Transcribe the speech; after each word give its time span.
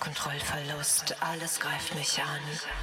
Kontrollverlust, 0.00 1.16
alles 1.20 1.60
greift 1.60 1.94
mich 1.94 2.20
an. 2.22 2.77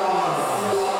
Lord. 0.00 0.99